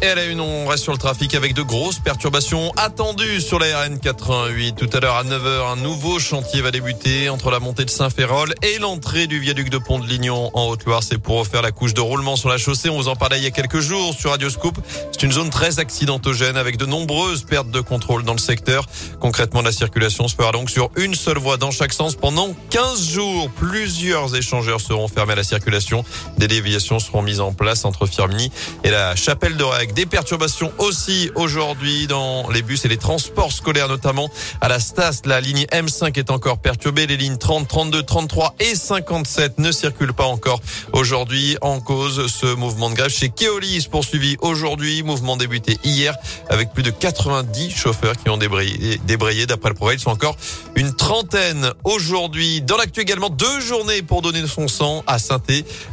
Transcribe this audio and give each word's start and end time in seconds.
Et 0.00 0.06
à 0.06 0.14
la 0.14 0.26
une, 0.26 0.40
on 0.40 0.68
reste 0.68 0.84
sur 0.84 0.92
le 0.92 0.98
trafic 0.98 1.34
avec 1.34 1.54
de 1.54 1.62
grosses 1.62 1.98
perturbations 1.98 2.72
attendues 2.76 3.40
sur 3.40 3.58
la 3.58 3.82
RN 3.82 3.98
88. 3.98 4.76
Tout 4.76 4.88
à 4.92 5.00
l'heure 5.00 5.16
à 5.16 5.24
9h, 5.24 5.72
un 5.72 5.74
nouveau 5.74 6.20
chantier 6.20 6.60
va 6.60 6.70
débuter 6.70 7.28
entre 7.28 7.50
la 7.50 7.58
montée 7.58 7.84
de 7.84 7.90
Saint-Férol 7.90 8.54
et 8.62 8.78
l'entrée 8.78 9.26
du 9.26 9.40
viaduc 9.40 9.70
de 9.70 9.78
Pont 9.78 9.98
de 9.98 10.06
Lignon 10.06 10.52
en 10.54 10.68
Haute-Loire. 10.68 11.02
C'est 11.02 11.18
pour 11.18 11.38
refaire 11.40 11.62
la 11.62 11.72
couche 11.72 11.94
de 11.94 12.00
roulement 12.00 12.36
sur 12.36 12.48
la 12.48 12.58
chaussée. 12.58 12.90
On 12.90 12.96
vous 12.96 13.08
en 13.08 13.16
parlait 13.16 13.38
il 13.38 13.42
y 13.42 13.48
a 13.48 13.50
quelques 13.50 13.80
jours 13.80 14.14
sur 14.14 14.30
Radio 14.30 14.48
Scoop. 14.48 14.78
C'est 15.10 15.24
une 15.24 15.32
zone 15.32 15.50
très 15.50 15.80
accidentogène 15.80 16.56
avec 16.56 16.76
de 16.76 16.86
nombreuses 16.86 17.42
pertes 17.42 17.72
de 17.72 17.80
contrôle 17.80 18.22
dans 18.22 18.34
le 18.34 18.38
secteur. 18.38 18.86
Concrètement, 19.18 19.62
la 19.62 19.72
circulation 19.72 20.28
se 20.28 20.36
fera 20.36 20.52
donc 20.52 20.70
sur 20.70 20.90
une 20.94 21.16
seule 21.16 21.38
voie 21.38 21.56
dans 21.56 21.72
chaque 21.72 21.92
sens 21.92 22.14
pendant 22.14 22.54
15 22.70 23.04
jours. 23.04 23.50
Plusieurs 23.56 24.36
échangeurs 24.36 24.80
seront 24.80 25.08
fermés 25.08 25.32
à 25.32 25.36
la 25.36 25.42
circulation. 25.42 26.04
Des 26.36 26.46
déviations 26.46 27.00
seront 27.00 27.22
mises 27.22 27.40
en 27.40 27.52
place 27.52 27.84
entre 27.84 28.06
Firminy 28.06 28.52
et 28.84 28.90
la 28.90 29.16
chapelle 29.16 29.56
de 29.56 29.64
Règle. 29.64 29.87
Des 29.94 30.06
perturbations 30.06 30.72
aussi 30.78 31.30
aujourd'hui 31.34 32.06
dans 32.06 32.48
les 32.50 32.62
bus 32.62 32.84
et 32.84 32.88
les 32.88 32.98
transports 32.98 33.52
scolaires, 33.52 33.88
notamment 33.88 34.30
à 34.60 34.68
la 34.68 34.78
Stas. 34.78 35.22
La 35.24 35.40
ligne 35.40 35.64
M5 35.72 36.16
est 36.18 36.30
encore 36.30 36.58
perturbée. 36.58 37.06
Les 37.06 37.16
lignes 37.16 37.38
30, 37.38 37.66
32, 37.66 38.02
33 38.02 38.54
et 38.60 38.74
57 38.74 39.58
ne 39.58 39.72
circulent 39.72 40.12
pas 40.12 40.26
encore 40.26 40.60
aujourd'hui 40.92 41.56
en 41.62 41.80
cause 41.80 42.26
ce 42.30 42.54
mouvement 42.54 42.90
de 42.90 42.94
grève 42.94 43.10
chez 43.10 43.30
Keolis 43.30 43.88
poursuivi 43.90 44.36
aujourd'hui. 44.40 45.02
Mouvement 45.02 45.36
débuté 45.36 45.78
hier 45.82 46.14
avec 46.48 46.72
plus 46.72 46.82
de 46.82 46.90
90 46.90 47.70
chauffeurs 47.70 48.16
qui 48.16 48.28
ont 48.30 48.36
débrayé, 48.36 49.00
débrayé 49.06 49.46
d'après 49.46 49.70
le 49.70 49.74
progrès. 49.74 49.94
Ils 49.96 50.00
sont 50.00 50.10
encore 50.10 50.36
une 50.76 50.94
trentaine 50.94 51.72
aujourd'hui. 51.84 52.60
Dans 52.60 52.76
l'actu 52.76 53.00
également, 53.00 53.30
deux 53.30 53.60
journées 53.60 54.02
pour 54.02 54.22
donner 54.22 54.46
son 54.46 54.68
sang 54.68 55.02
à 55.06 55.18
saint 55.18 55.38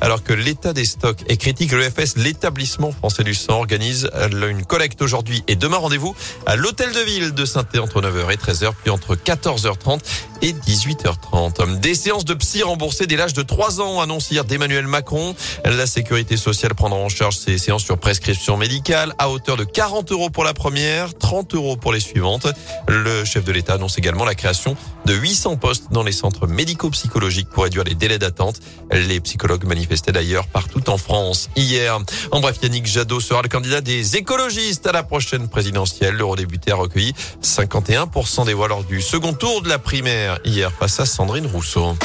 alors 0.00 0.22
que 0.22 0.32
l'état 0.32 0.72
des 0.72 0.84
stocks 0.84 1.20
est 1.28 1.36
critique. 1.36 1.72
Le 1.72 1.88
FS, 1.88 2.16
l'établissement 2.16 2.92
français 2.92 3.24
du 3.24 3.34
sang, 3.34 3.58
organise 3.58 3.83
une 3.84 4.64
collecte 4.64 5.02
aujourd'hui 5.02 5.42
et 5.48 5.56
demain. 5.56 5.76
Rendez-vous 5.76 6.14
à 6.46 6.56
l'hôtel 6.56 6.92
de 6.92 7.00
ville 7.00 7.34
de 7.34 7.44
saint 7.44 7.64
entre 7.78 8.00
9h 8.00 8.32
et 8.32 8.36
13h, 8.36 8.72
puis 8.82 8.90
entre 8.90 9.16
14h30 9.16 10.00
et 10.44 10.52
18h30. 10.52 11.80
Des 11.80 11.94
séances 11.94 12.26
de 12.26 12.34
psy 12.34 12.62
remboursées 12.62 13.06
dès 13.06 13.16
l'âge 13.16 13.32
de 13.32 13.40
3 13.40 13.80
ans, 13.80 14.02
annonce 14.02 14.30
hier 14.30 14.44
d'Emmanuel 14.44 14.86
Macron. 14.86 15.34
La 15.64 15.86
sécurité 15.86 16.36
sociale 16.36 16.74
prendra 16.74 16.98
en 16.98 17.08
charge 17.08 17.38
ces 17.38 17.56
séances 17.56 17.82
sur 17.82 17.96
prescription 17.96 18.58
médicale 18.58 19.14
à 19.16 19.30
hauteur 19.30 19.56
de 19.56 19.64
40 19.64 20.12
euros 20.12 20.28
pour 20.28 20.44
la 20.44 20.52
première, 20.52 21.14
30 21.14 21.54
euros 21.54 21.76
pour 21.78 21.94
les 21.94 22.00
suivantes. 22.00 22.46
Le 22.88 23.24
chef 23.24 23.44
de 23.44 23.52
l'État 23.52 23.74
annonce 23.74 23.96
également 23.96 24.26
la 24.26 24.34
création 24.34 24.76
de 25.06 25.14
800 25.14 25.56
postes 25.56 25.84
dans 25.92 26.02
les 26.02 26.12
centres 26.12 26.46
médico-psychologiques 26.46 27.48
pour 27.48 27.64
réduire 27.64 27.84
les 27.84 27.94
délais 27.94 28.18
d'attente. 28.18 28.60
Les 28.92 29.20
psychologues 29.20 29.64
manifestaient 29.64 30.12
d'ailleurs 30.12 30.46
partout 30.46 30.90
en 30.90 30.98
France 30.98 31.48
hier. 31.56 31.98
En 32.32 32.40
bref, 32.40 32.58
Yannick 32.62 32.84
Jadot 32.84 33.20
sera 33.20 33.40
le 33.40 33.48
candidat 33.48 33.80
des 33.80 34.16
écologistes 34.16 34.86
à 34.86 34.92
la 34.92 35.04
prochaine 35.04 35.48
présidentielle. 35.48 36.16
L'eurodéputé 36.16 36.70
a 36.72 36.76
recueilli 36.76 37.14
51% 37.42 38.44
des 38.44 38.52
voix 38.52 38.68
lors 38.68 38.84
du 38.84 39.00
second 39.00 39.32
tour 39.32 39.62
de 39.62 39.70
la 39.70 39.78
primaire 39.78 40.33
hier 40.44 40.72
face 40.72 41.00
à 41.00 41.06
Sandrine 41.06 41.46
Rousseau. 41.46 41.96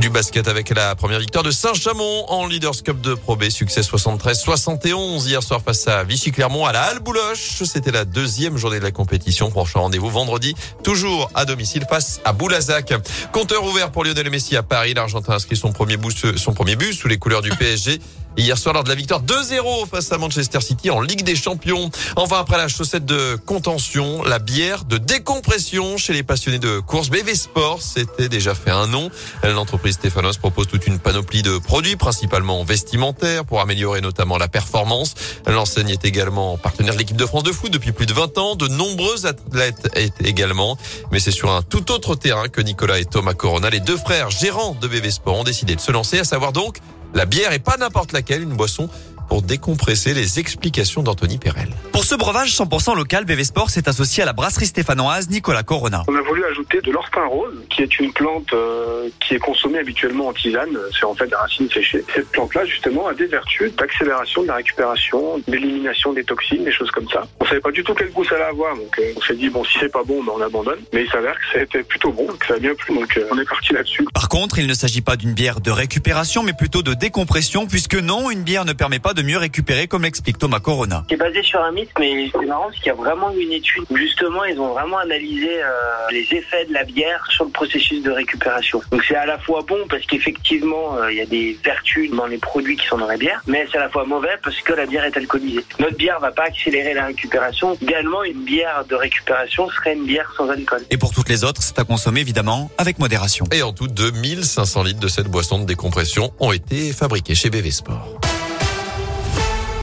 Du 0.00 0.10
basket 0.10 0.48
avec 0.48 0.70
la 0.70 0.96
première 0.96 1.20
victoire 1.20 1.44
de 1.44 1.52
Saint-Chamond 1.52 2.24
en 2.28 2.46
Leaders 2.46 2.82
Cup 2.82 3.00
de 3.00 3.14
Pro 3.14 3.36
B. 3.36 3.48
Succès 3.48 3.80
73-71 3.80 5.26
hier 5.26 5.42
soir 5.42 5.60
face 5.64 5.86
à 5.86 6.02
Vichy-Clermont 6.02 6.66
à 6.66 6.72
la 6.72 6.82
Halle 6.82 6.98
Bouloche. 6.98 7.62
C'était 7.64 7.92
la 7.92 8.04
deuxième 8.04 8.56
journée 8.56 8.80
de 8.80 8.84
la 8.84 8.90
compétition. 8.90 9.50
Prochain 9.50 9.78
rendez-vous 9.78 10.10
vendredi, 10.10 10.54
toujours 10.82 11.30
à 11.34 11.44
domicile 11.44 11.86
face 11.88 12.20
à 12.24 12.32
Boulazac. 12.32 12.92
Compteur 13.32 13.64
ouvert 13.64 13.92
pour 13.92 14.04
Lionel 14.04 14.30
Messi 14.30 14.56
à 14.56 14.62
Paris. 14.64 14.94
L'Argentin 14.94 15.34
inscrit 15.34 15.56
son 15.56 15.72
premier, 15.72 15.96
but, 15.96 16.36
son 16.36 16.54
premier 16.54 16.76
but 16.76 16.92
sous 16.92 17.08
les 17.08 17.18
couleurs 17.18 17.42
du 17.42 17.50
PSG. 17.58 18.00
Hier 18.36 18.58
soir, 18.58 18.74
lors 18.74 18.82
de 18.82 18.88
la 18.88 18.96
victoire 18.96 19.22
2-0 19.22 19.86
face 19.88 20.10
à 20.10 20.18
Manchester 20.18 20.60
City 20.60 20.90
en 20.90 21.00
Ligue 21.00 21.22
des 21.22 21.36
Champions. 21.36 21.88
Enfin, 22.16 22.40
après 22.40 22.56
la 22.56 22.66
chaussette 22.66 23.04
de 23.04 23.36
contention, 23.36 24.24
la 24.24 24.40
bière 24.40 24.84
de 24.84 24.98
décompression 24.98 25.96
chez 25.98 26.12
les 26.12 26.24
passionnés 26.24 26.58
de 26.58 26.80
course 26.80 27.10
BV 27.10 27.32
Sport, 27.36 27.80
c'était 27.80 28.28
déjà 28.28 28.56
fait 28.56 28.72
un 28.72 28.88
nom. 28.88 29.08
L'entreprise 29.44 29.94
Stéphanos 29.94 30.36
propose 30.36 30.66
toute 30.66 30.88
une 30.88 30.98
panoplie 30.98 31.42
de 31.42 31.58
produits, 31.58 31.94
principalement 31.94 32.64
vestimentaires, 32.64 33.44
pour 33.44 33.60
améliorer 33.60 34.00
notamment 34.00 34.36
la 34.36 34.48
performance. 34.48 35.14
L'enseigne 35.46 35.90
est 35.90 36.04
également 36.04 36.58
partenaire 36.58 36.94
de 36.94 36.98
l'équipe 36.98 37.16
de 37.16 37.26
France 37.26 37.44
de 37.44 37.52
foot 37.52 37.72
depuis 37.72 37.92
plus 37.92 38.06
de 38.06 38.14
20 38.14 38.36
ans. 38.38 38.56
De 38.56 38.66
nombreux 38.66 39.26
athlètes 39.26 39.88
également. 40.24 40.76
Mais 41.12 41.20
c'est 41.20 41.30
sur 41.30 41.52
un 41.52 41.62
tout 41.62 41.92
autre 41.92 42.16
terrain 42.16 42.48
que 42.48 42.60
Nicolas 42.60 42.98
et 42.98 43.04
Thomas 43.04 43.34
Corona, 43.34 43.70
les 43.70 43.80
deux 43.80 43.96
frères 43.96 44.30
gérants 44.30 44.76
de 44.80 44.88
BV 44.88 45.12
Sport, 45.12 45.36
ont 45.36 45.44
décidé 45.44 45.76
de 45.76 45.80
se 45.80 45.92
lancer, 45.92 46.18
à 46.18 46.24
savoir 46.24 46.52
donc 46.52 46.78
la 47.14 47.24
bière 47.24 47.52
et 47.52 47.58
pas 47.58 47.76
n'importe 47.76 48.12
laquelle, 48.12 48.42
une 48.42 48.56
boisson 48.56 48.88
pour 49.28 49.42
décompresser 49.42 50.14
les 50.14 50.38
explications 50.38 51.02
d'Anthony 51.02 51.38
Perel. 51.38 51.68
Pour 51.92 52.04
ce 52.04 52.14
breuvage 52.14 52.50
100% 52.50 52.96
local, 52.96 53.24
BV 53.24 53.44
Sport 53.44 53.70
s'est 53.70 53.88
associé 53.88 54.22
à 54.22 54.26
la 54.26 54.32
brasserie 54.32 54.66
stéphanoise 54.66 55.28
Nicolas 55.30 55.62
Corona. 55.62 56.02
On 56.08 56.14
a 56.14 56.22
voulu 56.22 56.44
ajouter 56.44 56.80
de 56.80 56.90
l'orpin 56.90 57.24
rose, 57.26 57.54
qui 57.70 57.82
est 57.82 57.98
une 57.98 58.12
plante 58.12 58.52
euh, 58.52 59.08
qui 59.20 59.34
est 59.34 59.38
consommée 59.38 59.78
habituellement 59.78 60.28
en 60.28 60.32
tisane. 60.32 60.76
C'est 60.98 61.06
en 61.06 61.14
fait 61.14 61.26
des 61.26 61.34
racines 61.34 61.70
séchées. 61.70 62.04
Cette 62.14 62.28
plante-là, 62.30 62.64
justement, 62.66 63.06
a 63.06 63.14
des 63.14 63.26
vertus 63.26 63.74
d'accélération 63.76 64.42
de 64.42 64.48
la 64.48 64.56
récupération, 64.56 65.38
d'élimination 65.48 66.12
des 66.12 66.24
toxines, 66.24 66.64
des 66.64 66.72
choses 66.72 66.90
comme 66.90 67.08
ça. 67.08 67.26
On 67.40 67.46
savait 67.46 67.60
pas 67.60 67.70
du 67.70 67.82
tout 67.82 67.94
quel 67.94 68.10
goût 68.10 68.24
ça 68.24 68.34
allait 68.34 68.44
avoir, 68.44 68.76
donc 68.76 68.98
euh, 68.98 69.12
on 69.16 69.20
s'est 69.22 69.36
dit 69.36 69.48
bon, 69.48 69.64
si 69.64 69.78
c'est 69.80 69.92
pas 69.92 70.04
bon, 70.04 70.22
ben, 70.22 70.32
on 70.36 70.42
abandonne. 70.42 70.80
Mais 70.92 71.04
il 71.04 71.10
s'avère 71.10 71.34
que 71.34 71.52
ça 71.52 71.58
a 71.60 71.62
été 71.62 71.82
plutôt 71.82 72.12
bon, 72.12 72.26
que 72.26 72.46
ça 72.46 72.54
a 72.54 72.58
bien 72.58 72.74
plu, 72.74 72.94
donc 72.94 73.16
euh, 73.16 73.28
on 73.32 73.38
est 73.38 73.48
parti 73.48 73.72
là-dessus. 73.72 74.04
Par 74.12 74.28
contre, 74.28 74.58
il 74.58 74.66
ne 74.66 74.74
s'agit 74.74 75.00
pas 75.00 75.16
d'une 75.16 75.32
bière 75.32 75.60
de 75.60 75.70
récupération, 75.70 76.42
mais 76.42 76.52
plutôt 76.52 76.82
de 76.82 76.94
décompression, 76.94 77.66
puisque 77.66 77.94
non, 77.94 78.30
une 78.30 78.42
bière 78.42 78.64
ne 78.64 78.72
permet 78.72 78.98
pas 78.98 79.13
de 79.14 79.22
mieux 79.22 79.38
récupérer, 79.38 79.86
comme 79.86 80.02
l'explique 80.02 80.38
Thomas 80.38 80.60
Corona. 80.60 81.04
C'est 81.08 81.16
basé 81.16 81.42
sur 81.42 81.60
un 81.62 81.72
mythe, 81.72 81.90
mais 81.98 82.28
c'est 82.32 82.46
marrant 82.46 82.64
parce 82.64 82.76
qu'il 82.76 82.86
y 82.86 82.90
a 82.90 82.94
vraiment 82.94 83.30
une 83.30 83.52
étude 83.52 83.84
où 83.90 83.96
justement 83.96 84.44
ils 84.44 84.58
ont 84.60 84.72
vraiment 84.72 84.98
analysé 84.98 85.62
euh, 85.62 85.70
les 86.10 86.26
effets 86.32 86.66
de 86.66 86.72
la 86.72 86.84
bière 86.84 87.24
sur 87.30 87.44
le 87.44 87.50
processus 87.50 88.02
de 88.02 88.10
récupération. 88.10 88.82
Donc 88.90 89.02
c'est 89.06 89.16
à 89.16 89.26
la 89.26 89.38
fois 89.38 89.62
bon 89.66 89.78
parce 89.88 90.04
qu'effectivement 90.06 90.96
euh, 90.98 91.12
il 91.12 91.18
y 91.18 91.20
a 91.20 91.26
des 91.26 91.58
vertus 91.64 92.10
dans 92.10 92.26
les 92.26 92.38
produits 92.38 92.76
qui 92.76 92.86
sont 92.86 92.98
dans 92.98 93.06
la 93.06 93.16
bière, 93.16 93.42
mais 93.46 93.66
c'est 93.70 93.78
à 93.78 93.82
la 93.82 93.88
fois 93.88 94.04
mauvais 94.04 94.36
parce 94.42 94.60
que 94.60 94.72
la 94.72 94.86
bière 94.86 95.04
est 95.04 95.16
alcoolisée. 95.16 95.64
Notre 95.78 95.96
bière 95.96 96.20
va 96.20 96.32
pas 96.32 96.44
accélérer 96.44 96.94
la 96.94 97.06
récupération. 97.06 97.76
Également, 97.80 98.24
une 98.24 98.44
bière 98.44 98.84
de 98.88 98.94
récupération 98.94 99.68
serait 99.70 99.94
une 99.94 100.06
bière 100.06 100.32
sans 100.36 100.48
alcool. 100.48 100.82
Et 100.90 100.98
pour 100.98 101.12
toutes 101.12 101.28
les 101.28 101.44
autres, 101.44 101.62
c'est 101.62 101.78
à 101.78 101.84
consommer 101.84 102.20
évidemment 102.20 102.70
avec 102.78 102.98
modération. 102.98 103.46
Et 103.52 103.62
en 103.62 103.72
tout, 103.72 103.88
2500 103.88 104.82
litres 104.82 105.00
de 105.00 105.08
cette 105.08 105.28
boisson 105.28 105.58
de 105.58 105.64
décompression 105.64 106.32
ont 106.40 106.52
été 106.52 106.92
fabriqués 106.92 107.34
chez 107.34 107.50
BV 107.50 107.70
Sport. 107.70 108.20